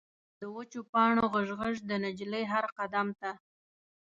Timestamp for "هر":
2.53-2.65